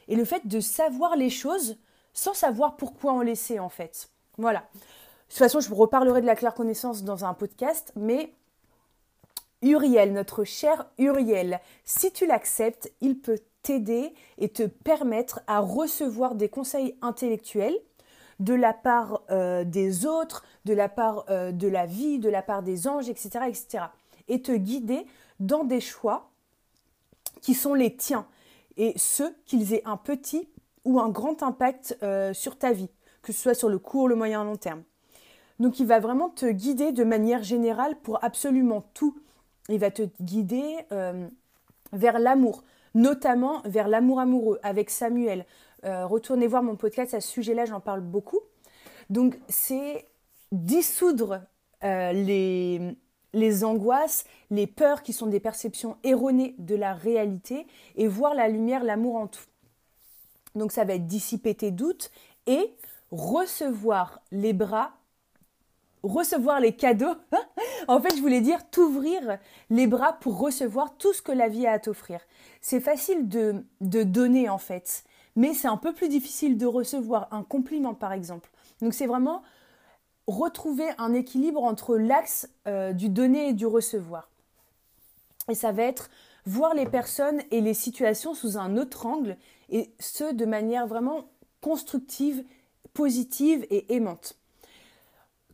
et 0.07 0.15
le 0.15 0.25
fait 0.25 0.47
de 0.47 0.59
savoir 0.59 1.15
les 1.15 1.29
choses 1.29 1.77
sans 2.13 2.33
savoir 2.33 2.75
pourquoi 2.75 3.23
les 3.23 3.35
sait 3.35 3.59
en 3.59 3.69
fait. 3.69 4.09
Voilà. 4.37 4.63
De 5.33 5.35
toute 5.35 5.45
façon, 5.45 5.61
je 5.61 5.69
vous 5.69 5.75
reparlerai 5.77 6.21
de 6.21 6.27
la 6.27 6.35
claire 6.35 6.53
connaissance 6.53 7.03
dans 7.03 7.25
un 7.25 7.33
podcast, 7.33 7.91
mais 7.95 8.35
Uriel, 9.63 10.13
notre 10.13 10.43
cher 10.43 10.85
Uriel, 10.99 11.59
si 11.85 12.11
tu 12.11 12.27
l'acceptes, 12.27 12.91
il 13.01 13.17
peut 13.17 13.39
t'aider 13.63 14.13
et 14.37 14.49
te 14.49 14.61
permettre 14.61 15.39
à 15.47 15.59
recevoir 15.59 16.35
des 16.35 16.49
conseils 16.49 16.95
intellectuels 17.01 17.75
de 18.39 18.53
la 18.53 18.73
part 18.73 19.23
euh, 19.31 19.63
des 19.63 20.05
autres, 20.05 20.45
de 20.65 20.75
la 20.75 20.87
part 20.87 21.25
euh, 21.31 21.51
de 21.51 21.67
la 21.67 21.87
vie, 21.87 22.19
de 22.19 22.29
la 22.29 22.43
part 22.43 22.61
des 22.61 22.87
anges, 22.87 23.09
etc., 23.09 23.45
etc. 23.47 23.85
Et 24.27 24.43
te 24.43 24.51
guider 24.51 25.07
dans 25.39 25.63
des 25.63 25.81
choix 25.81 26.29
qui 27.41 27.55
sont 27.55 27.73
les 27.73 27.95
tiens 27.95 28.27
et 28.77 28.93
ceux 28.97 29.35
qu'ils 29.47 29.73
aient 29.73 29.81
un 29.85 29.97
petit 29.97 30.47
ou 30.85 30.99
un 30.99 31.09
grand 31.09 31.41
impact 31.41 31.97
euh, 32.03 32.35
sur 32.35 32.55
ta 32.55 32.71
vie, 32.71 32.91
que 33.23 33.33
ce 33.33 33.41
soit 33.41 33.55
sur 33.55 33.69
le 33.69 33.79
court, 33.79 34.07
le 34.07 34.13
moyen, 34.13 34.43
long 34.43 34.57
terme. 34.57 34.83
Donc 35.59 35.79
il 35.79 35.85
va 35.85 35.99
vraiment 35.99 36.29
te 36.29 36.45
guider 36.45 36.91
de 36.91 37.03
manière 37.03 37.43
générale 37.43 37.95
pour 38.01 38.23
absolument 38.23 38.83
tout. 38.93 39.17
Il 39.69 39.79
va 39.79 39.91
te 39.91 40.03
guider 40.21 40.77
euh, 40.91 41.27
vers 41.93 42.19
l'amour, 42.19 42.63
notamment 42.95 43.61
vers 43.65 43.87
l'amour 43.87 44.19
amoureux 44.19 44.59
avec 44.63 44.89
Samuel. 44.89 45.45
Euh, 45.85 46.05
retournez 46.05 46.47
voir 46.47 46.63
mon 46.63 46.75
podcast 46.75 47.13
à 47.13 47.21
ce 47.21 47.29
sujet-là, 47.29 47.65
j'en 47.65 47.79
parle 47.79 48.01
beaucoup. 48.01 48.39
Donc 49.09 49.39
c'est 49.47 50.07
dissoudre 50.51 51.41
euh, 51.83 52.13
les, 52.13 52.95
les 53.33 53.63
angoisses, 53.63 54.25
les 54.49 54.67
peurs 54.67 55.03
qui 55.03 55.13
sont 55.13 55.27
des 55.27 55.39
perceptions 55.39 55.97
erronées 56.03 56.55
de 56.57 56.75
la 56.75 56.93
réalité 56.93 57.67
et 57.95 58.07
voir 58.07 58.35
la 58.35 58.47
lumière, 58.47 58.83
l'amour 58.83 59.15
en 59.15 59.27
tout. 59.27 59.43
Donc 60.55 60.71
ça 60.71 60.83
va 60.83 60.93
être 60.93 61.07
dissiper 61.07 61.55
tes 61.55 61.71
doutes 61.71 62.11
et 62.47 62.73
recevoir 63.11 64.21
les 64.31 64.53
bras, 64.53 64.93
recevoir 66.03 66.59
les 66.59 66.75
cadeaux. 66.75 67.15
en 67.87 67.99
fait, 68.01 68.15
je 68.15 68.21
voulais 68.21 68.41
dire 68.41 68.69
t'ouvrir 68.69 69.39
les 69.69 69.87
bras 69.87 70.13
pour 70.13 70.37
recevoir 70.37 70.95
tout 70.97 71.13
ce 71.13 71.21
que 71.21 71.31
la 71.31 71.47
vie 71.47 71.65
a 71.65 71.73
à 71.73 71.79
t'offrir. 71.79 72.19
C'est 72.61 72.81
facile 72.81 73.27
de, 73.27 73.63
donner 73.81 74.49
en 74.49 74.57
fait, 74.57 75.03
mais 75.35 75.53
c'est 75.53 75.67
un 75.67 75.77
peu 75.77 75.93
plus 75.93 76.09
difficile 76.09 76.57
de 76.57 76.65
recevoir 76.65 77.27
un 77.31 77.43
compliment 77.43 77.93
par 77.93 78.11
exemple. 78.11 78.49
Donc 78.81 78.93
c'est 78.93 79.07
vraiment 79.07 79.41
retrouver 80.27 80.85
un 80.97 81.13
équilibre 81.13 81.63
entre 81.63 81.97
l'axe 81.97 82.49
euh, 82.67 82.93
du 82.93 83.09
donner 83.09 83.49
et 83.49 83.53
du 83.53 83.65
recevoir. 83.65 84.29
Et 85.49 85.55
ça 85.55 85.71
va 85.71 85.83
être 85.83 86.09
voir 86.45 86.73
les 86.73 86.85
personnes 86.85 87.41
et 87.51 87.61
les 87.61 87.73
situations 87.73 88.33
sous 88.33 88.57
un 88.57 88.77
autre 88.77 89.05
angle, 89.05 89.37
et 89.69 89.93
ce 89.99 90.33
de 90.33 90.45
manière 90.45 90.87
vraiment 90.87 91.29
constructive, 91.61 92.43
positive 92.93 93.65
et 93.69 93.93
aimante. 93.95 94.37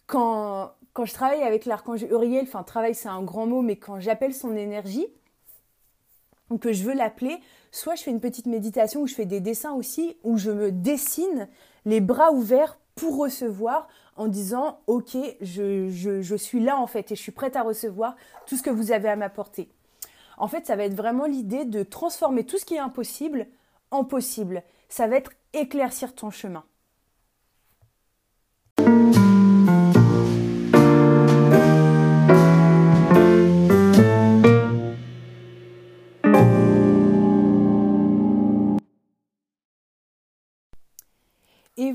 Quand, 0.09 0.73
je 1.05 1.13
travaille 1.13 1.43
avec 1.43 1.65
l'archange 1.65 2.01
Uriel, 2.01 2.43
enfin 2.43 2.63
travail 2.63 2.95
c'est 2.95 3.09
un 3.09 3.21
grand 3.21 3.45
mot, 3.45 3.61
mais 3.61 3.75
quand 3.75 3.99
j'appelle 3.99 4.33
son 4.33 4.55
énergie, 4.55 5.05
que 6.59 6.73
je 6.73 6.83
veux 6.83 6.95
l'appeler, 6.95 7.37
soit 7.71 7.93
je 7.93 8.01
fais 8.01 8.09
une 8.09 8.19
petite 8.19 8.47
méditation 8.47 9.01
où 9.01 9.07
je 9.07 9.13
fais 9.13 9.27
des 9.27 9.39
dessins 9.39 9.73
aussi, 9.73 10.17
où 10.23 10.37
je 10.37 10.49
me 10.49 10.71
dessine 10.71 11.47
les 11.85 12.01
bras 12.01 12.31
ouverts 12.31 12.79
pour 12.95 13.17
recevoir 13.17 13.87
en 14.15 14.27
disant 14.27 14.79
ok 14.87 15.15
je, 15.41 15.89
je, 15.89 16.35
suis 16.35 16.59
là 16.59 16.77
en 16.77 16.87
fait 16.87 17.11
et 17.11 17.15
je 17.15 17.21
suis 17.21 17.31
prête 17.31 17.55
à 17.55 17.61
recevoir 17.61 18.15
tout 18.47 18.57
ce 18.57 18.63
que 18.63 18.71
vous 18.71 18.91
avez 18.91 19.09
à 19.09 19.15
m'apporter. 19.15 19.69
En 20.37 20.47
fait 20.47 20.65
ça 20.65 20.75
va 20.75 20.85
être 20.85 20.95
vraiment 20.95 21.27
l'idée 21.27 21.65
de 21.65 21.83
transformer 21.83 22.45
tout 22.45 22.57
ce 22.57 22.65
qui 22.65 22.73
est 22.73 22.79
impossible 22.79 23.45
en 23.91 24.03
possible. 24.03 24.63
Ça 24.89 25.07
va 25.07 25.17
être 25.17 25.33
éclaircir 25.53 26.15
ton 26.15 26.31
chemin. 26.31 26.63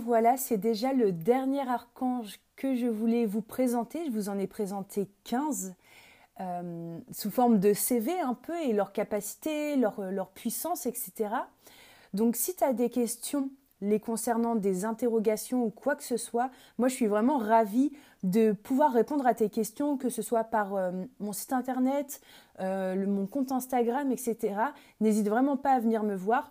Voilà, 0.04 0.36
c'est 0.36 0.58
déjà 0.58 0.92
le 0.92 1.12
dernier 1.12 1.66
archange 1.68 2.38
que 2.56 2.74
je 2.74 2.86
voulais 2.86 3.26
vous 3.26 3.42
présenter. 3.42 4.04
Je 4.06 4.10
vous 4.10 4.28
en 4.28 4.38
ai 4.38 4.46
présenté 4.46 5.08
15 5.24 5.74
euh, 6.40 6.98
sous 7.12 7.30
forme 7.30 7.58
de 7.58 7.72
CV 7.72 8.18
un 8.20 8.34
peu 8.34 8.56
et 8.60 8.72
leur 8.72 8.92
capacité, 8.92 9.76
leur, 9.76 10.00
leur 10.10 10.28
puissance, 10.30 10.86
etc. 10.86 11.30
Donc 12.12 12.36
si 12.36 12.54
tu 12.54 12.64
as 12.64 12.72
des 12.72 12.90
questions 12.90 13.50
les 13.80 14.00
concernant, 14.00 14.54
des 14.54 14.84
interrogations 14.84 15.64
ou 15.64 15.70
quoi 15.70 15.94
que 15.94 16.02
ce 16.02 16.16
soit, 16.16 16.50
moi 16.78 16.88
je 16.88 16.94
suis 16.94 17.06
vraiment 17.06 17.38
ravie 17.38 17.92
de 18.22 18.52
pouvoir 18.52 18.92
répondre 18.92 19.26
à 19.26 19.34
tes 19.34 19.50
questions, 19.50 19.96
que 19.96 20.08
ce 20.08 20.22
soit 20.22 20.44
par 20.44 20.74
euh, 20.74 20.90
mon 21.20 21.32
site 21.32 21.52
internet, 21.52 22.20
euh, 22.60 23.06
mon 23.06 23.26
compte 23.26 23.52
Instagram, 23.52 24.10
etc. 24.10 24.54
N'hésite 25.00 25.28
vraiment 25.28 25.56
pas 25.56 25.72
à 25.72 25.80
venir 25.80 26.02
me 26.02 26.14
voir. 26.14 26.50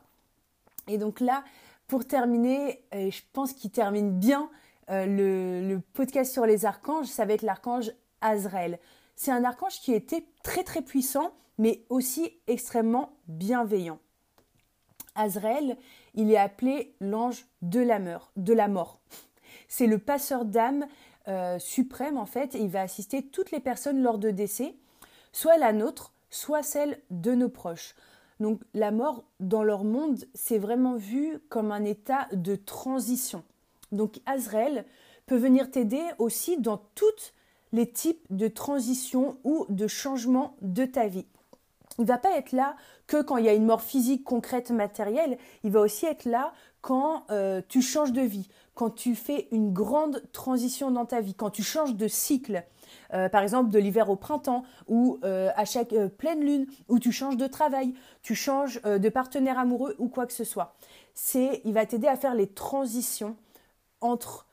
Et 0.87 0.97
donc 0.97 1.19
là, 1.19 1.43
pour 1.87 2.05
terminer, 2.05 2.83
et 2.91 3.11
je 3.11 3.23
pense 3.33 3.53
qu'il 3.53 3.71
termine 3.71 4.17
bien 4.17 4.49
euh, 4.89 5.05
le, 5.05 5.79
podcast 5.93 6.31
sur 6.31 6.45
les 6.45 6.65
archanges, 6.65 7.07
ça 7.07 7.25
va 7.25 7.33
être 7.33 7.41
l'archange 7.41 7.91
Azrael. 8.21 8.79
C'est 9.15 9.31
un 9.31 9.43
archange 9.43 9.79
qui 9.79 9.93
était 9.93 10.25
très 10.43 10.63
très 10.63 10.81
puissant, 10.81 11.33
mais 11.57 11.85
aussi 11.89 12.39
extrêmement 12.47 13.13
bienveillant. 13.27 13.99
Azrael, 15.15 15.77
il 16.15 16.31
est 16.31 16.37
appelé 16.37 16.95
l'ange 16.99 17.45
de 17.61 17.79
la 17.79 17.99
mort. 17.99 18.31
De 18.35 18.53
la 18.53 18.67
mort. 18.67 18.99
C'est 19.67 19.87
le 19.87 19.99
passeur 19.99 20.45
d'âme 20.45 20.87
euh, 21.27 21.59
suprême 21.59 22.17
en 22.17 22.25
fait, 22.25 22.55
et 22.55 22.59
il 22.59 22.69
va 22.69 22.81
assister 22.81 23.23
toutes 23.23 23.51
les 23.51 23.59
personnes 23.59 24.01
lors 24.01 24.17
de 24.17 24.31
décès, 24.31 24.75
soit 25.31 25.57
la 25.57 25.71
nôtre, 25.71 26.13
soit 26.29 26.63
celle 26.63 26.99
de 27.11 27.33
nos 27.33 27.49
proches. 27.49 27.95
Donc 28.39 28.61
la 28.73 28.91
mort 28.91 29.23
dans 29.39 29.63
leur 29.63 29.83
monde, 29.83 30.25
c'est 30.33 30.57
vraiment 30.57 30.95
vu 30.95 31.39
comme 31.49 31.71
un 31.71 31.83
état 31.83 32.27
de 32.33 32.55
transition. 32.55 33.43
Donc 33.91 34.19
Azrael 34.25 34.85
peut 35.25 35.37
venir 35.37 35.71
t'aider 35.71 36.03
aussi 36.17 36.59
dans 36.59 36.81
tous 36.95 37.33
les 37.71 37.89
types 37.89 38.25
de 38.29 38.47
transition 38.47 39.37
ou 39.43 39.65
de 39.69 39.87
changement 39.87 40.55
de 40.61 40.85
ta 40.85 41.07
vie. 41.07 41.25
Il 41.99 42.05
va 42.05 42.17
pas 42.17 42.35
être 42.37 42.51
là 42.51 42.75
que 43.07 43.21
quand 43.21 43.37
il 43.37 43.45
y 43.45 43.49
a 43.49 43.53
une 43.53 43.65
mort 43.65 43.81
physique 43.81 44.23
concrète 44.23 44.71
matérielle, 44.71 45.37
il 45.63 45.71
va 45.71 45.81
aussi 45.81 46.05
être 46.05 46.25
là 46.25 46.53
quand 46.81 47.25
euh, 47.31 47.61
tu 47.69 47.81
changes 47.81 48.11
de 48.11 48.21
vie, 48.21 48.49
quand 48.73 48.89
tu 48.89 49.15
fais 49.15 49.47
une 49.51 49.71
grande 49.71 50.23
transition 50.33 50.91
dans 50.91 51.05
ta 51.05 51.21
vie, 51.21 51.33
quand 51.33 51.49
tu 51.49 51.63
changes 51.63 51.95
de 51.95 52.07
cycle, 52.07 52.63
euh, 53.13 53.29
par 53.29 53.41
exemple 53.41 53.69
de 53.69 53.79
l'hiver 53.79 54.09
au 54.09 54.15
printemps, 54.15 54.63
ou 54.87 55.19
euh, 55.23 55.51
à 55.55 55.65
chaque 55.65 55.95
pleine 56.17 56.41
lune, 56.41 56.65
où 56.89 56.99
tu 56.99 57.11
changes 57.11 57.37
de 57.37 57.47
travail, 57.47 57.93
tu 58.21 58.35
changes 58.35 58.81
de 58.81 59.09
partenaire 59.09 59.59
amoureux 59.59 59.95
ou 59.99 60.09
quoi 60.09 60.25
que 60.25 60.33
ce 60.33 60.43
soit. 60.43 60.75
C'est, 61.13 61.61
il 61.63 61.73
va 61.73 61.85
t'aider 61.85 62.07
à 62.07 62.17
faire 62.17 62.35
les 62.35 62.47
transitions 62.47 63.37
entre 64.01 64.47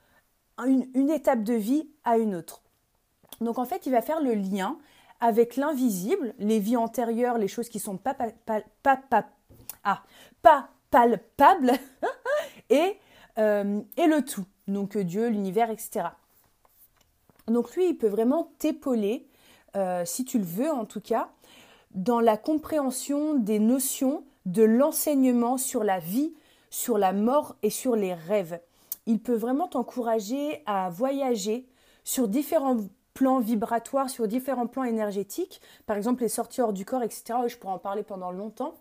une, 0.67 1.11
étape 1.11 1.43
de 1.43 1.55
vie 1.55 1.89
à 2.05 2.19
une 2.19 2.35
autre. 2.35 2.63
Donc 3.41 3.59
en 3.59 3.65
fait, 3.65 3.87
il 3.87 3.93
va 3.93 4.03
faire 4.03 4.21
le 4.21 4.35
lien 4.35 4.79
avec 5.21 5.57
l'invisible, 5.57 6.35
les 6.39 6.59
vies 6.59 6.77
antérieures, 6.77 7.39
les 7.39 7.49
choses 7.49 7.69
qui 7.69 7.79
sont 7.79 7.97
pas, 7.97 8.17
ah, 9.85 10.03
pas 10.43 10.69
palpables, 10.91 11.73
et, 12.71 12.97
et 13.37 14.07
le 14.07 14.23
tout, 14.23 14.45
donc 14.67 14.97
Dieu, 14.97 15.29
l'univers, 15.29 15.71
etc. 15.71 16.09
Donc 17.47 17.75
lui, 17.75 17.89
il 17.89 17.97
peut 17.97 18.09
vraiment 18.09 18.53
t'épauler, 18.59 19.27
euh, 19.77 20.05
si 20.05 20.25
tu 20.25 20.39
le 20.39 20.45
veux 20.45 20.71
en 20.71 20.85
tout 20.85 21.01
cas, 21.01 21.31
dans 21.95 22.21
la 22.21 22.37
compréhension 22.37 23.35
des 23.35 23.59
notions 23.59 24.25
de 24.47 24.63
l'enseignement 24.63 25.59
sur 25.59 25.85
la 25.85 25.99
vie, 25.99 26.35
sur 26.71 26.99
la 26.99 27.13
mort 27.13 27.57
et 27.63 27.71
sur 27.71 27.97
les 27.97 28.15
rêves. 28.15 28.61
Il 29.07 29.21
peut 29.21 29.35
vraiment 29.35 29.67
t'encourager 29.67 30.63
à 30.67 30.89
voyager 30.91 31.67
sur 32.05 32.29
différents 32.29 32.77
plans 33.21 33.39
vibratoires, 33.39 34.09
sur 34.09 34.27
différents 34.27 34.67
plans 34.67 34.85
énergétiques, 34.85 35.61
par 35.85 35.99
exemple 35.99 36.23
les 36.23 36.31
sorties 36.31 36.63
hors 36.63 36.73
du 36.73 36.87
corps, 36.87 37.03
etc. 37.03 37.35
Je 37.49 37.57
pourrais 37.59 37.75
en 37.75 37.79
parler 37.79 38.03
pendant 38.03 38.31
longtemps. 38.31 38.73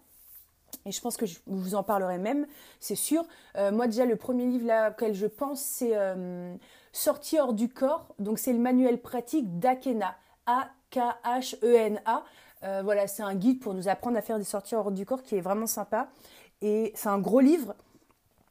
Et 0.85 0.93
je 0.93 1.01
pense 1.01 1.17
que 1.17 1.25
je 1.25 1.39
vous 1.45 1.75
en 1.75 1.83
parlerai 1.83 2.17
même, 2.19 2.47
c'est 2.79 2.95
sûr. 2.95 3.25
Euh, 3.57 3.69
moi 3.73 3.87
déjà, 3.87 4.05
le 4.05 4.15
premier 4.15 4.45
livre 4.45 4.65
là, 4.65 4.91
auquel 4.91 5.13
je 5.13 5.25
pense, 5.25 5.59
c'est 5.59 5.91
euh, 5.93 6.55
Sortie 6.93 7.37
hors 7.37 7.51
du 7.51 7.67
corps, 7.67 8.15
donc 8.17 8.39
c'est 8.39 8.53
le 8.53 8.59
manuel 8.59 9.01
pratique 9.01 9.59
d'Akena, 9.59 10.15
A-K-H-E-N-A. 10.45 12.23
Euh, 12.63 12.81
voilà, 12.81 13.07
c'est 13.07 13.23
un 13.23 13.35
guide 13.35 13.59
pour 13.59 13.73
nous 13.73 13.89
apprendre 13.89 14.17
à 14.17 14.21
faire 14.21 14.37
des 14.37 14.45
sorties 14.45 14.75
hors 14.75 14.91
du 14.91 15.05
corps 15.05 15.21
qui 15.21 15.35
est 15.35 15.41
vraiment 15.41 15.67
sympa. 15.67 16.07
Et 16.61 16.93
c'est 16.95 17.09
un 17.09 17.19
gros 17.19 17.41
livre. 17.41 17.75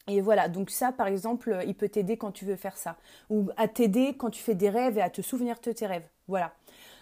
Et 0.09 0.21
voilà, 0.21 0.49
donc 0.49 0.71
ça, 0.71 0.91
par 0.91 1.07
exemple, 1.07 1.59
il 1.67 1.75
peut 1.75 1.88
t'aider 1.88 2.17
quand 2.17 2.33
tu 2.33 2.45
veux 2.45 2.57
faire 2.57 2.77
ça. 2.77 2.97
Ou 3.31 3.50
à 3.57 3.69
t'aider 3.69 4.15
quand 4.17 4.31
tu 4.31 4.43
fais 4.43 4.55
des 4.55 4.71
rêves 4.71 4.99
et 4.99 5.03
à 5.03 5.11
te 5.11 5.23
souvenir 5.23 5.57
de 5.62 5.73
tes 5.73 5.87
rêves. 5.87 6.09
Voilà. 6.29 6.53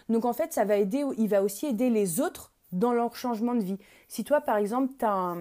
Donc 0.09 0.25
en 0.25 0.33
fait, 0.33 0.53
ça 0.53 0.65
va 0.65 0.77
aider, 0.77 1.03
il 1.17 1.27
va 1.27 1.43
aussi 1.43 1.65
aider 1.65 1.89
les 1.89 2.19
autres 2.19 2.51
dans 2.71 2.93
leur 2.93 3.15
changement 3.15 3.55
de 3.55 3.63
vie. 3.63 3.77
Si 4.07 4.23
toi, 4.23 4.41
par 4.41 4.57
exemple, 4.57 4.93
tu 4.99 5.05
as 5.05 5.35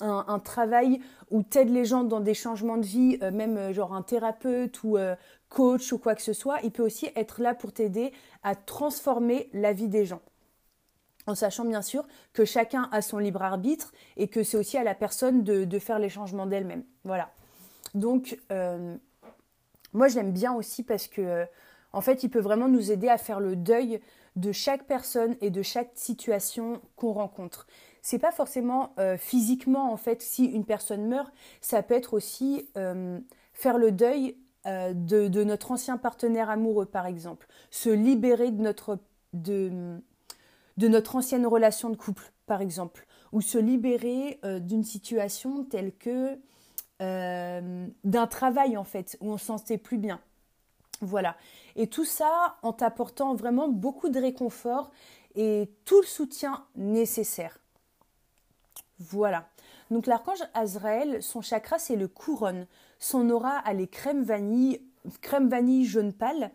un, 0.00 0.38
travail 0.38 1.00
où 1.30 1.42
tu 1.42 1.58
aides 1.58 1.70
les 1.70 1.84
gens 1.84 2.04
dans 2.04 2.20
des 2.20 2.34
changements 2.34 2.76
de 2.76 2.84
vie, 2.84 3.18
euh, 3.22 3.30
même 3.30 3.56
euh, 3.56 3.72
genre 3.72 3.94
un 3.94 4.02
thérapeute 4.02 4.82
ou 4.82 4.96
euh, 4.96 5.14
coach 5.48 5.92
ou 5.92 5.98
quoi 5.98 6.14
que 6.14 6.22
ce 6.22 6.32
soit, 6.32 6.58
il 6.62 6.70
peut 6.70 6.82
aussi 6.82 7.08
être 7.16 7.40
là 7.40 7.54
pour 7.54 7.72
t'aider 7.72 8.12
à 8.42 8.54
transformer 8.54 9.48
la 9.52 9.72
vie 9.72 9.88
des 9.88 10.04
gens. 10.04 10.20
En 11.26 11.34
sachant 11.34 11.64
bien 11.64 11.82
sûr 11.82 12.06
que 12.32 12.44
chacun 12.44 12.88
a 12.92 13.00
son 13.00 13.18
libre 13.18 13.42
arbitre 13.42 13.92
et 14.16 14.28
que 14.28 14.42
c'est 14.42 14.56
aussi 14.56 14.76
à 14.76 14.84
la 14.84 14.94
personne 14.94 15.42
de, 15.42 15.78
faire 15.78 15.98
les 15.98 16.10
changements 16.10 16.46
d'elle-même. 16.46 16.84
Voilà. 17.04 17.30
Donc, 17.94 18.38
moi 19.92 20.08
j'aime 20.08 20.32
bien 20.32 20.52
aussi 20.52 20.82
parce 20.82 21.08
que, 21.08 21.46
en 21.92 22.02
fait, 22.02 22.24
il 22.24 22.28
peut 22.28 22.40
vraiment 22.40 22.68
nous 22.68 22.92
aider 22.92 23.08
à 23.08 23.16
faire 23.16 23.40
le 23.40 23.56
deuil 23.56 24.00
de 24.36 24.52
chaque 24.52 24.84
personne 24.84 25.36
et 25.40 25.50
de 25.50 25.62
chaque 25.62 25.92
situation 25.94 26.82
qu'on 26.96 27.12
rencontre 27.12 27.66
c'est 28.04 28.18
pas 28.18 28.30
forcément 28.30 28.92
euh, 28.98 29.16
physiquement 29.16 29.90
en 29.90 29.96
fait 29.96 30.20
si 30.20 30.44
une 30.44 30.66
personne 30.66 31.08
meurt, 31.08 31.32
ça 31.62 31.82
peut 31.82 31.94
être 31.94 32.12
aussi 32.12 32.68
euh, 32.76 33.18
faire 33.54 33.78
le 33.78 33.92
deuil 33.92 34.36
euh, 34.66 34.92
de, 34.94 35.42
notre 35.42 35.72
ancien 35.72 35.96
partenaire 35.96 36.50
amoureux 36.50 36.84
par 36.84 37.06
exemple, 37.06 37.48
se 37.70 37.88
libérer 37.88 38.50
de 38.50 38.60
notre 38.60 38.98
de, 39.32 39.98
de 40.76 40.88
notre 40.88 41.16
ancienne 41.16 41.46
relation 41.46 41.90
de 41.90 41.96
couple 41.96 42.32
par 42.46 42.60
exemple, 42.60 43.06
ou 43.32 43.40
se 43.40 43.58
libérer 43.58 44.38
d'une 44.60 44.84
situation 44.84 45.64
telle 45.64 45.92
que 45.92 46.38
d'un 47.00 48.26
travail 48.26 48.76
en 48.76 48.84
fait 48.84 49.16
où 49.20 49.30
on 49.32 49.38
s'en 49.38 49.58
sentait 49.58 49.78
plus 49.78 49.98
bien. 49.98 50.20
Voilà. 51.00 51.36
Et 51.76 51.88
tout 51.88 52.04
ça 52.04 52.56
en 52.62 52.72
t'apportant 52.72 53.34
vraiment 53.34 53.68
beaucoup 53.68 54.08
de 54.08 54.20
réconfort 54.20 54.90
et 55.34 55.70
tout 55.84 56.00
le 56.00 56.06
soutien 56.06 56.64
nécessaire. 56.76 57.58
Voilà. 58.98 59.48
Donc 59.90 60.06
l'archange 60.06 60.42
Azraël, 60.54 61.22
son 61.22 61.42
chakra 61.42 61.78
c'est 61.78 61.96
le 61.96 62.08
couronne. 62.08 62.66
Son 62.98 63.28
aura 63.28 63.58
a 63.58 63.72
les 63.72 63.88
crème 63.88 64.22
vanille, 64.22 64.80
crème 65.20 65.48
vanille 65.48 65.84
jaune 65.84 66.12
pâle. 66.12 66.52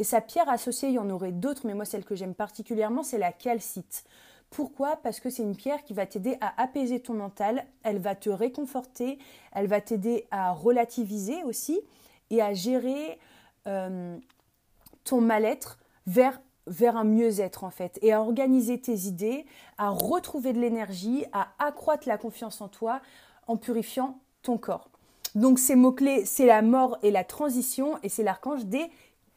Et 0.00 0.04
sa 0.04 0.22
pierre 0.22 0.48
associée, 0.48 0.88
il 0.88 0.94
y 0.94 0.98
en 0.98 1.10
aurait 1.10 1.30
d'autres, 1.30 1.66
mais 1.66 1.74
moi 1.74 1.84
celle 1.84 2.06
que 2.06 2.14
j'aime 2.14 2.34
particulièrement, 2.34 3.02
c'est 3.02 3.18
la 3.18 3.32
calcite. 3.32 4.04
Pourquoi? 4.48 4.96
Parce 4.96 5.20
que 5.20 5.28
c'est 5.28 5.42
une 5.42 5.54
pierre 5.54 5.84
qui 5.84 5.92
va 5.92 6.06
t'aider 6.06 6.38
à 6.40 6.58
apaiser 6.58 7.00
ton 7.00 7.12
mental, 7.12 7.66
elle 7.82 7.98
va 7.98 8.14
te 8.14 8.30
réconforter, 8.30 9.18
elle 9.52 9.66
va 9.66 9.82
t'aider 9.82 10.26
à 10.30 10.52
relativiser 10.52 11.44
aussi 11.44 11.78
et 12.30 12.40
à 12.40 12.54
gérer 12.54 13.18
euh, 13.66 14.16
ton 15.04 15.20
mal-être 15.20 15.78
vers, 16.06 16.40
vers 16.66 16.96
un 16.96 17.04
mieux-être 17.04 17.62
en 17.64 17.70
fait, 17.70 17.98
et 18.00 18.14
à 18.14 18.22
organiser 18.22 18.80
tes 18.80 19.00
idées, 19.00 19.44
à 19.76 19.90
retrouver 19.90 20.54
de 20.54 20.60
l'énergie, 20.60 21.26
à 21.32 21.48
accroître 21.58 22.08
la 22.08 22.16
confiance 22.16 22.62
en 22.62 22.68
toi 22.68 23.02
en 23.46 23.58
purifiant 23.58 24.18
ton 24.40 24.56
corps. 24.56 24.88
Donc 25.34 25.58
ces 25.58 25.76
mots-clés, 25.76 26.24
c'est 26.24 26.46
la 26.46 26.62
mort 26.62 26.96
et 27.02 27.10
la 27.10 27.22
transition, 27.22 27.98
et 28.02 28.08
c'est 28.08 28.24
l'archange 28.24 28.64
des 28.64 28.90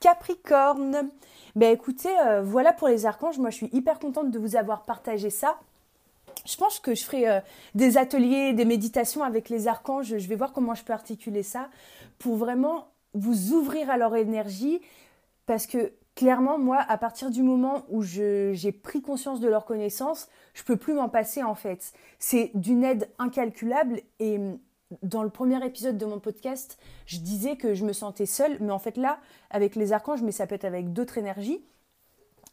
Capricornes. 0.03 1.09
Ben 1.55 1.71
écoutez, 1.71 2.09
euh, 2.25 2.41
voilà 2.43 2.73
pour 2.73 2.89
les 2.89 3.05
archanges, 3.05 3.39
moi 3.39 3.51
je 3.51 3.55
suis 3.55 3.69
hyper 3.71 3.99
contente 3.99 4.31
de 4.31 4.37
vous 4.37 4.57
avoir 4.57 4.83
partagé 4.83 5.29
ça. 5.29 5.57
Je 6.45 6.57
pense 6.57 6.81
que 6.81 6.93
je 6.93 7.05
ferai 7.05 7.29
euh, 7.29 7.39
des 7.73 7.97
ateliers, 7.97 8.51
des 8.51 8.65
méditations 8.65 9.23
avec 9.23 9.47
les 9.47 9.69
archanges. 9.69 10.17
Je 10.17 10.27
vais 10.27 10.35
voir 10.35 10.51
comment 10.51 10.75
je 10.75 10.83
peux 10.83 10.91
articuler 10.91 11.41
ça 11.41 11.69
pour 12.19 12.35
vraiment 12.35 12.89
vous 13.13 13.53
ouvrir 13.53 13.89
à 13.89 13.95
leur 13.95 14.13
énergie 14.17 14.81
parce 15.45 15.67
que 15.67 15.93
clairement, 16.15 16.59
moi, 16.59 16.83
à 16.89 16.97
partir 16.97 17.29
du 17.29 17.41
moment 17.41 17.83
où 17.87 18.01
j'ai 18.01 18.73
pris 18.83 19.01
conscience 19.01 19.39
de 19.39 19.47
leur 19.47 19.63
connaissance, 19.63 20.27
je 20.53 20.63
peux 20.63 20.75
plus 20.75 20.93
m'en 20.93 21.07
passer 21.07 21.43
en 21.43 21.55
fait. 21.55 21.93
C'est 22.19 22.51
d'une 22.55 22.83
aide 22.83 23.09
incalculable 23.19 24.01
et 24.19 24.37
dans 25.01 25.23
le 25.23 25.29
premier 25.29 25.63
épisode 25.65 25.97
de 25.97 26.05
mon 26.05 26.19
podcast, 26.19 26.77
je 27.05 27.17
disais 27.17 27.55
que 27.55 27.73
je 27.73 27.85
me 27.85 27.93
sentais 27.93 28.25
seule, 28.25 28.57
mais 28.59 28.71
en 28.71 28.79
fait 28.79 28.97
là, 28.97 29.19
avec 29.49 29.75
les 29.75 29.93
archanges, 29.93 30.21
mais 30.21 30.31
ça 30.31 30.47
peut 30.47 30.55
être 30.55 30.65
avec 30.65 30.93
d'autres 30.93 31.17
énergies, 31.17 31.63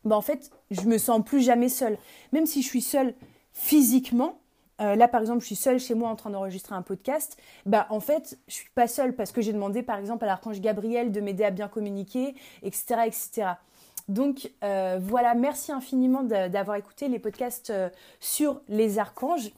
bah 0.05 0.17
en 0.17 0.23
fait, 0.23 0.51
je 0.71 0.83
me 0.83 0.99
sens 0.99 1.23
plus 1.25 1.41
jamais 1.41 1.69
seule. 1.69 1.99
Même 2.33 2.47
si 2.47 2.63
je 2.63 2.67
suis 2.69 2.81
seule 2.83 3.15
physiquement, 3.53 4.39
euh, 4.81 4.95
là, 4.97 5.09
par 5.09 5.21
exemple, 5.21 5.41
je 5.41 5.47
suis 5.47 5.57
seule 5.57 5.79
chez 5.79 5.95
moi 5.95 6.09
en 6.09 6.17
train 6.17 6.31
d'enregistrer 6.31 6.75
un 6.75 6.81
podcast. 6.83 7.37
Bah, 7.67 7.87
en 7.91 8.01
fait, 8.01 8.39
je 8.49 8.55
suis 8.55 8.71
pas 8.75 8.89
seule 8.89 9.15
parce 9.15 9.31
que 9.31 9.43
j'ai 9.43 9.53
demandé, 9.53 9.83
par 9.83 9.99
exemple, 9.99 10.25
à 10.25 10.27
l'archange 10.27 10.61
Gabriel 10.61 11.13
de 11.13 11.21
m'aider 11.21 11.45
à 11.45 11.51
bien 11.51 11.69
communiquer, 11.69 12.35
etc., 12.63 13.03
etc. 13.07 13.53
Donc 14.09 14.51
euh, 14.65 14.99
voilà, 15.01 15.35
merci 15.35 15.71
infiniment 15.71 16.25
d'avoir 16.25 16.77
écouté 16.77 17.07
les 17.07 17.21
podcasts 17.21 17.71
euh, 17.71 17.89
sur 18.19 18.61
les 18.69 18.99
archanges. 18.99 19.53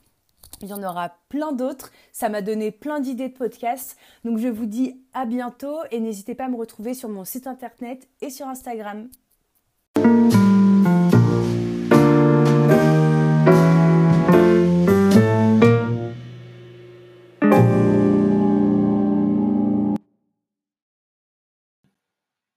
Il 0.62 0.68
y 0.68 0.72
en 0.72 0.82
aura 0.82 1.16
plein 1.28 1.52
d'autres. 1.52 1.90
Ça 2.12 2.28
m'a 2.28 2.40
donné 2.40 2.70
plein 2.70 3.00
d'idées 3.00 3.28
de 3.28 3.36
podcasts. 3.36 3.96
Donc 4.24 4.38
je 4.38 4.48
vous 4.48 4.66
dis 4.66 5.02
à 5.12 5.26
bientôt 5.26 5.78
et 5.90 6.00
n'hésitez 6.00 6.34
pas 6.34 6.44
à 6.44 6.48
me 6.48 6.56
retrouver 6.56 6.94
sur 6.94 7.08
mon 7.08 7.24
site 7.24 7.46
internet 7.46 8.08
et 8.20 8.30
sur 8.30 8.46
Instagram. 8.46 9.08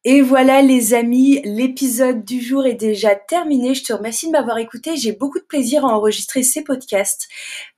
Et 0.07 0.21
voilà 0.21 0.61
les 0.61 0.93
amis, 0.93 1.41
l'épisode 1.45 2.23
du 2.23 2.39
jour 2.39 2.67
est 2.67 2.75
déjà 2.75 3.15
terminé. 3.15 3.73
Je 3.73 3.83
te 3.83 3.91
remercie 3.91 4.27
de 4.27 4.31
m'avoir 4.33 4.59
écouté. 4.59 4.95
J'ai 4.95 5.13
beaucoup 5.13 5.39
de 5.39 5.45
plaisir 5.45 5.83
à 5.83 5.87
enregistrer 5.87 6.43
ces 6.43 6.63
podcasts. 6.63 7.27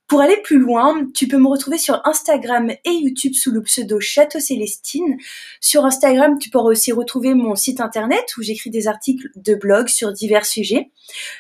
Pour 0.08 0.22
aller 0.22 0.38
plus 0.38 0.58
loin, 0.58 1.06
tu 1.14 1.28
peux 1.28 1.38
me 1.38 1.50
retrouver 1.50 1.78
sur 1.78 2.02
Instagram 2.06 2.70
et 2.70 2.92
YouTube 2.92 3.34
sous 3.34 3.52
le 3.52 3.62
pseudo 3.62 4.00
Château 4.00 4.40
Célestine. 4.40 5.18
Sur 5.60 5.84
Instagram, 5.84 6.40
tu 6.40 6.50
pourras 6.50 6.70
aussi 6.70 6.94
retrouver 6.94 7.34
mon 7.34 7.56
site 7.56 7.82
internet 7.82 8.24
où 8.38 8.42
j'écris 8.42 8.70
des 8.70 8.88
articles 8.88 9.30
de 9.36 9.54
blog 9.54 9.90
sur 9.90 10.14
divers 10.14 10.46
sujets, 10.46 10.92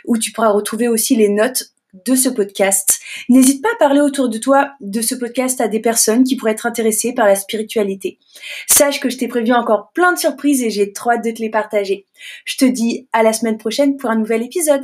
où 0.06 0.17
tu 0.17 0.34
pourras 0.34 0.49
retrouver 0.49 0.89
aussi 0.89 1.15
les 1.15 1.30
notes 1.30 1.71
de 2.06 2.13
ce 2.13 2.27
podcast. 2.27 2.99
N'hésite 3.30 3.63
pas 3.63 3.71
à 3.71 3.77
parler 3.77 4.01
autour 4.01 4.27
de 4.27 4.38
toi 4.38 4.73
de 4.82 5.01
ce 5.01 5.15
podcast 5.15 5.62
à 5.62 5.69
des 5.69 5.80
personnes 5.80 6.25
qui 6.25 6.36
pourraient 6.36 6.51
être 6.51 6.65
intéressées 6.65 7.13
par 7.13 7.25
la 7.25 7.36
spiritualité. 7.36 8.19
Sache 8.67 8.99
que 8.99 9.10
je 9.10 9.17
t'ai 9.17 9.30
prévu 9.30 9.53
encore 9.53 9.91
plein 9.93 10.12
de 10.12 10.19
surprises 10.19 10.62
et 10.62 10.69
j'ai 10.69 10.91
trop 10.91 11.12
hâte 11.12 11.23
de 11.23 11.32
te 11.32 11.41
les 11.41 11.49
partager. 11.49 12.06
Je 12.43 12.58
te 12.58 12.65
dis 12.65 13.08
à 13.13 13.23
la 13.23 13.32
semaine 13.32 13.58
prochaine 13.58 13.95
pour 13.95 14.10
un 14.10 14.17
nouvel 14.17 14.43
épisode. 14.43 14.84